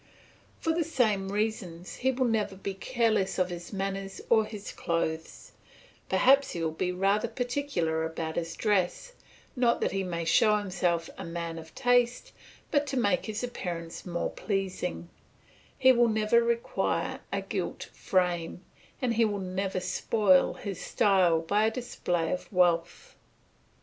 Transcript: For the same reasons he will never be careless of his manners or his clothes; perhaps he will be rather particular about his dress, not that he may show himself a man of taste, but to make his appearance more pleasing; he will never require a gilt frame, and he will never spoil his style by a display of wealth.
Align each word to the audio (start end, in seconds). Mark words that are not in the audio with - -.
For 0.59 0.73
the 0.73 0.83
same 0.83 1.31
reasons 1.31 1.97
he 1.97 2.09
will 2.11 2.25
never 2.25 2.55
be 2.55 2.73
careless 2.73 3.37
of 3.37 3.51
his 3.51 3.71
manners 3.71 4.19
or 4.31 4.45
his 4.45 4.71
clothes; 4.71 5.51
perhaps 6.09 6.53
he 6.53 6.63
will 6.63 6.71
be 6.71 6.91
rather 6.91 7.27
particular 7.27 8.03
about 8.03 8.35
his 8.35 8.55
dress, 8.55 9.13
not 9.55 9.79
that 9.81 9.91
he 9.91 10.03
may 10.03 10.25
show 10.25 10.57
himself 10.57 11.07
a 11.19 11.23
man 11.23 11.59
of 11.59 11.75
taste, 11.75 12.31
but 12.71 12.87
to 12.87 12.97
make 12.97 13.27
his 13.27 13.43
appearance 13.43 14.03
more 14.03 14.31
pleasing; 14.31 15.07
he 15.77 15.91
will 15.91 16.09
never 16.09 16.41
require 16.41 17.19
a 17.31 17.41
gilt 17.41 17.83
frame, 17.93 18.65
and 19.03 19.13
he 19.13 19.23
will 19.23 19.37
never 19.39 19.79
spoil 19.79 20.55
his 20.55 20.81
style 20.81 21.41
by 21.41 21.65
a 21.67 21.69
display 21.69 22.31
of 22.33 22.51
wealth. 22.51 23.15